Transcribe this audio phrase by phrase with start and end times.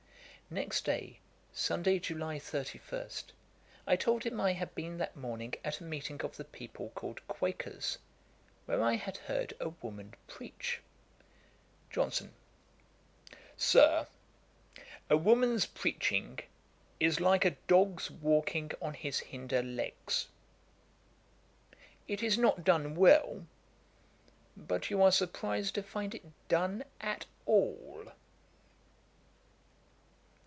[0.53, 1.19] Next day,
[1.53, 3.07] Sunday, July 31,
[3.87, 7.25] I told him I had been that morning at a meeting of the people called
[7.29, 7.97] Quakers,
[8.65, 10.81] where I had heard a woman preach.
[11.89, 12.33] JOHNSON.
[13.55, 14.07] 'Sir,
[15.09, 16.39] a woman's preaching
[16.99, 20.27] is like a dog's walking on his hinder legs.
[22.09, 23.47] It is not done well;
[24.57, 27.77] but you are surprized to find it done at all.'